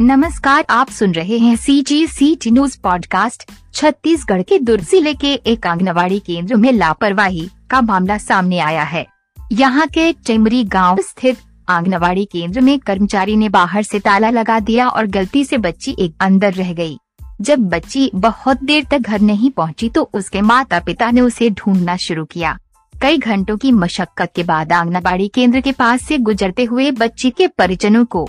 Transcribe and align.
नमस्कार, 0.00 0.64
आप 0.70 0.90
सुन 0.90 1.12
रहे 1.12 1.38
हैं 1.38 1.56
C 1.56 1.80
G 1.82 2.06
C 2.06 2.34
T 2.36 2.50
news 2.50 2.78
podcast 2.82 3.42
Chhattisgarh 3.74 4.42
के 4.42 4.58
दुर्ग 4.58 4.84
ज़िले 4.84 5.12
के 5.14 5.32
एक 5.46 5.66
आंगनबाड़ी 5.66 6.18
केंद्र 6.18 6.56
में 6.56 6.72
लापरवाही 6.72 7.48
का 7.70 7.80
मामला 7.80 8.18
सामने 8.18 8.58
आया 8.58 8.82
है 8.82 9.04
यहाँ 9.52 9.86
के 9.86 10.12
टेमरी 10.12 10.64
गाँव 10.64 11.00
स्थित 11.00 11.38
आंगनबाड़ी 11.68 12.24
केंद्र 12.24 12.60
में 12.60 12.78
कर्मचारी 12.78 13.36
ने 13.36 13.48
बाहर 13.48 13.82
से 13.82 14.00
ताला 14.00 14.30
लगा 14.30 14.58
दिया 14.60 14.88
और 14.88 15.06
गलती 15.06 15.44
से 15.44 15.58
बच्ची 15.58 15.96
एक 15.98 16.14
अंदर 16.20 16.54
रह 16.54 16.72
गई। 16.72 16.98
जब 17.40 17.68
बच्ची 17.68 18.10
बहुत 18.14 18.64
देर 18.64 18.86
तक 18.90 18.98
घर 18.98 19.20
नहीं 19.20 19.50
पहुँची 19.50 19.88
तो 19.88 20.10
उसके 20.14 20.40
माता 20.40 20.80
पिता 20.80 21.10
ने 21.10 21.20
उसे 21.20 21.50
ढूंढना 21.50 21.96
शुरू 21.96 22.24
किया 22.24 22.58
कई 22.94 23.18
घंटों 23.18 23.56
की 23.56 23.72
मशक्कत 23.72 24.32
के 24.36 24.42
बाद 24.42 24.72
आंगनबाड़ी 24.72 25.28
केंद्र 25.28 25.60
के 25.60 25.72
पास 25.72 26.02
से 26.02 26.18
गुजरते 26.18 26.64
हुए 26.64 26.90
बच्ची 26.90 27.30
के 27.30 27.48
परिजनों 27.48 28.04
को 28.04 28.28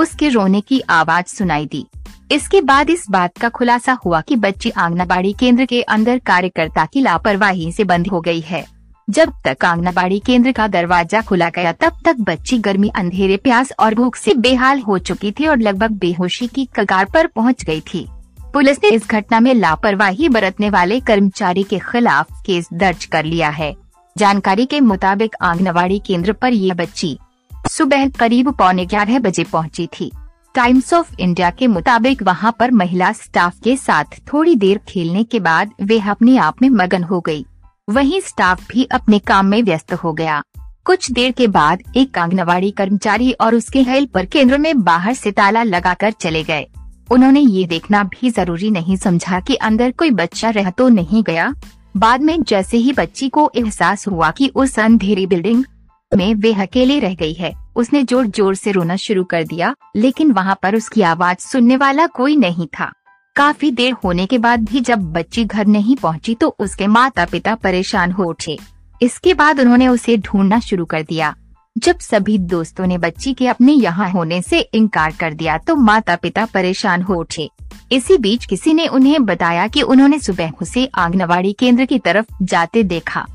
उसके 0.00 0.28
रोने 0.28 0.60
की 0.60 0.80
आवाज़ 0.90 1.26
सुनाई 1.26 1.66
दी। 1.66 1.86
इसके 2.32 2.60
बाद 2.60 2.90
इस 2.90 3.04
बात 3.10 3.38
का 3.38 3.48
खुलासा 3.48 3.92
हुआ 4.04 4.20
कि 4.20 4.36
बच्ची 4.36 4.70
आंगनबाड़ी 4.70 5.32
केंद्र 5.32 5.64
के 5.64 5.82
अंदर 5.82 6.18
कार्यकर्ता 6.18 6.84
की 6.86 7.00
लापरवाही 7.00 7.70
से 7.72 7.84
बंद 7.84 8.08
हो 8.08 8.20
गई 8.20 8.40
है। 8.40 8.64
जब 9.08 9.32
तक 9.46 9.64
आंगनबाड़ी 9.64 10.18
केंद्र 10.18 10.52
का 10.52 10.66
दरवाज़ा 10.68 11.20
खुला 11.22 11.48
गया, 11.48 11.72
तब 11.72 12.00
तक 12.04 12.16
बच्ची 12.20 12.58
गर्मी, 12.58 12.88
अंधेरे, 12.88 13.36
प्यास 13.36 13.72
और 13.78 13.94
भूख 13.94 14.16
से 14.16 14.34
बेहाल 14.34 14.80
हो 14.80 14.98
चुकी 14.98 15.32
थी 15.32 15.46
और 15.46 15.58
लगभग 15.58 15.90
बेहोशी 15.90 16.46
की 16.46 16.68
कगार 16.76 17.04
पर 17.04 17.26
पहुँच 17.26 17.64
गई 17.64 17.80
थी। 17.94 18.06
पुलिस 18.52 18.78
ने 18.84 18.90
इस 18.90 19.08
घटना 19.08 19.40
में 19.40 19.54
लापरवाही 19.54 20.28
बरतने 20.28 20.70
वाले 20.70 21.00
कर्मचारी 21.00 21.62
के 21.62 21.78
खिलाफ 21.78 22.42
केस 22.46 22.68
दर्ज 22.72 23.04
कर 23.04 23.24
लिया 23.24 23.48
है। 23.48 23.74
जानकारी 24.16 24.66
के 24.66 24.80
मुताबिक 24.80 25.36
आंगनबाड़ी 25.42 25.98
केंद्र 25.98 26.32
पर 26.32 26.52
यह 26.52 26.74
बच्ची 26.74 27.18
सुबह 27.68 28.08
करीब 28.08 28.48
पौने 28.50 28.84
ग्यारह 28.86 29.18
बजे 29.18 29.44
पहुँची 29.44 29.86
थी। 29.86 30.10
टाइम्स 30.54 30.92
ऑफ़ 30.94 31.14
इंडिया 31.20 31.50
के 31.50 31.66
मुताबिक 31.66 32.22
वहाँ 32.22 32.54
पर 32.58 32.70
महिला 32.70 33.12
स्टाफ 33.12 33.58
के 33.64 33.76
साथ 33.76 34.04
थोड़ी 34.32 34.54
देर 34.54 34.78
खेलने 34.78 35.24
के 35.24 35.40
बाद 35.40 35.72
वे 35.82 36.00
अपने 36.00 36.36
आप 36.36 36.62
में 36.62 36.68
मगन 36.70 37.02
हो 37.02 37.20
गई। 37.20 37.44
वहीं 37.90 38.20
स्टाफ 38.20 38.66
भी 38.68 38.84
अपने 38.84 39.18
काम 39.18 39.46
में 39.46 39.62
व्यस्त 39.62 39.92
हो 39.94 40.12
गया। 40.12 40.42
कुछ 40.84 41.10
देर 41.12 41.32
के 41.32 41.46
बाद 41.46 41.82
एक 41.96 42.18
आंगनबाड़ी 42.18 42.70
कर्मचारी 42.70 43.32
और 43.32 43.54
उसके 43.54 43.82
हेल्पर 43.82 44.26
केंद्र 44.26 44.58
में 44.58 44.82
बाहर 44.82 45.14
से 45.14 45.32
ताला 45.32 45.62
लगाकर 45.62 46.10
चले 46.10 46.42
गए। 46.42 46.66
उन्होंने 47.10 47.40
ये 47.40 47.64
देखना 47.64 48.02
भी 48.04 48.30
ज़रूरी 48.30 48.70
नहीं 48.70 48.96
समझा 48.96 49.40
कि 49.40 49.54
अंदर 49.54 49.90
कोई 49.90 50.10
बच्चा 50.10 50.50
रह 50.50 50.70
तो 50.70 50.88
नहीं 50.88 51.22
गया। 51.22 51.54
बाद 51.96 52.20
में 52.20 52.42
जैसे 52.42 52.76
ही 52.76 52.92
बच्ची 52.92 53.28
को 53.28 53.50
एहसास 53.56 54.08
हुआ 54.08 54.30
कि 54.30 54.48
उस 54.54 54.78
अंधेरी 54.78 55.26
बिल्डिंग 55.26 55.64
में 56.12 56.34
वे 56.34 56.52
अकेले 56.54 56.98
रह 57.00 57.14
गई 57.14 57.32
है। 57.32 57.52
उसने 57.76 58.02
ज़ोर 58.02 58.26
ज़ोर 58.28 58.54
से 58.54 58.72
रोना 58.72 58.96
शुरू 58.96 59.24
कर 59.24 59.44
दिया, 59.44 59.74
लेकिन 59.96 60.30
वहाँ 60.32 60.58
पर 60.62 60.76
उसकी 60.76 61.02
आवाज़ 61.04 61.38
सुनने 61.40 61.76
वाला 61.76 62.06
कोई 62.08 62.36
नहीं 62.36 62.66
था। 62.70 62.90
काफ़ी 63.36 63.70
देर 63.70 63.92
होने 64.04 64.26
के 64.26 64.38
बाद 64.38 64.64
भी 64.64 64.80
जब 64.80 65.02
बच्ची 65.12 65.44
घर 65.44 65.66
नहीं 65.66 65.96
पहुँची 65.96 66.34
तो 66.34 66.54
उसके 66.58 66.86
माता 66.86 67.24
पिता 67.24 67.54
परेशान 67.54 68.12
हो 68.12 68.24
उठे। 68.24 68.56
इसके 69.00 69.34
बाद 69.34 69.60
उन्होंने 69.60 69.88
उसे 69.88 70.16
ढूंढना 70.18 70.58
शुरू 70.60 70.84
कर 70.84 71.02
दिया। 71.02 71.34
जब 71.76 71.98
सभी 72.00 72.38
दोस्तों 72.38 72.86
ने 72.86 72.98
बच्ची 72.98 73.32
के 73.34 73.46
अपने 73.46 73.72
यहाँ 73.72 74.10
होने 74.10 74.40
से 74.42 74.60
इनकार 74.74 75.12
कर 75.20 75.34
दिया 75.34 75.58
तो 75.58 75.76
माता 75.76 76.16
पिता 76.16 76.46
परेशान 76.46 77.02
हो 77.02 77.14
उठे। 77.14 77.48
इसी 77.92 78.16
बीच 78.18 78.44
किसी 78.44 78.74
ने 78.74 78.86
उन्हें 78.88 79.24
बताया 79.24 79.66
कि 79.68 79.82
उन्होंने 79.84 80.18
सुबह 80.18 80.52
उसे 80.62 80.88
आंगनबाड़ी 80.96 81.52
केंद्र 81.52 81.84
की 81.84 81.98
तरफ़ 81.98 82.34
जाते 82.42 82.82
देखा। 82.84 83.26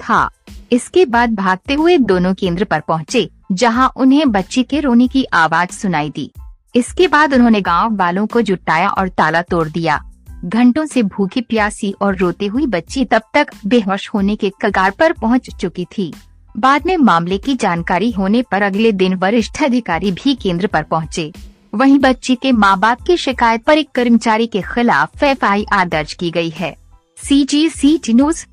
था। 0.00 0.28
इसके 0.72 1.04
बाद 1.04 1.34
भागते 1.34 1.74
हुए 1.74 1.96
दोनों 1.98 2.32
केंद्र 2.34 2.64
पर 2.64 2.80
पहुँचे, 2.80 3.28
जहाँ 3.52 3.92
उन्हें 3.96 4.30
बच्ची 4.32 4.62
के 4.62 4.80
रोने 4.80 5.08
की 5.08 5.24
आवाज़ 5.34 5.70
सुनाई 5.70 6.10
दी। 6.10 6.30
इसके 6.74 7.08
बाद 7.08 7.34
उन्होंने 7.34 7.60
गाँव 7.60 7.96
वालों 7.96 8.26
को 8.26 8.40
जुटाया 8.40 8.88
और 8.88 9.08
ताला 9.08 9.42
तोड़ 9.42 9.68
दिया। 9.68 10.00
घंटों 10.44 10.84
से 10.86 11.02
भूखी 11.02 11.40
प्यासी 11.40 11.94
और 12.02 12.16
रोते 12.16 12.46
हुई 12.46 12.66
बच्ची 12.66 13.04
तब 13.04 13.22
तक 13.34 13.50
बेहोश 13.66 14.08
होने 14.14 14.36
के 14.36 14.52
कगार 14.62 14.90
पर 14.90 15.12
पहुँच 15.12 15.50
चुकी 15.60 15.84
थी। 15.98 16.12
बाद 16.54 16.86
में 16.86 16.96
मामले 16.96 17.38
की 17.38 17.54
जानकारी 17.56 18.10
होने 18.10 18.42
पर 18.42 18.62
अगले 18.62 18.92
दिन 18.92 19.14
वरिष्ठ 19.14 19.62
अधिकारी 19.62 20.12
भी 20.12 20.34
केंद्र 20.34 20.66
पर 20.66 20.82
पहुँचे। 20.82 21.32
वहीं 21.74 21.98
बच्ची 21.98 22.34
के 22.34 22.52
माँ 22.52 22.78
बाप 22.78 23.02
की 23.02 23.16
शिकायत 23.16 23.64
पर 23.64 23.78
एक 23.78 23.90
कर्मचारी 23.90 24.46
के 24.46 24.62
खिलाफ 24.64 25.22
एफ़ 25.22 25.46
दर्ज 25.84 26.12
की 26.14 26.30
गई 26.30 26.50
है। 26.50 26.76
सी 27.18 27.44
जी 27.44 27.68
सी 27.68 27.96
टी 27.98 28.12
न्यूज़ 28.12 28.44